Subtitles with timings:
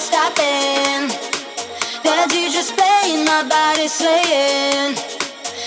[0.00, 1.12] stopping.
[2.04, 4.96] That DJ's playing, my body swaying.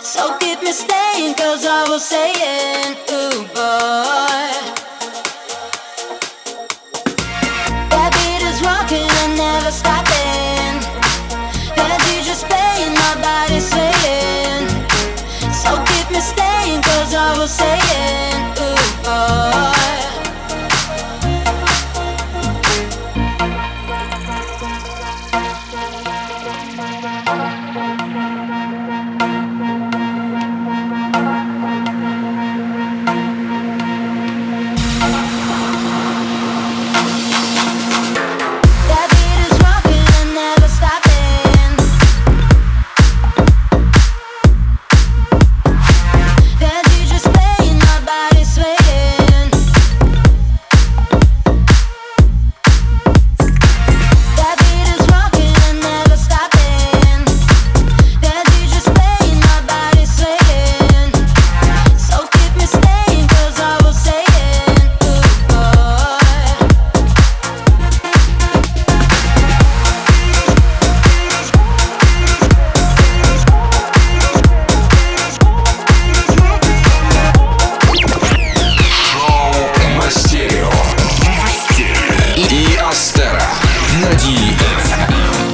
[0.00, 4.48] So keep me staying, cause I was saying, ooh boy.
[7.92, 10.80] That beat is rocking, I'm never stopping.
[11.76, 14.64] That DJ's playing, my body swaying.
[15.52, 18.40] So keep me staying, cause I was saying.
[18.56, 20.23] ooh boy.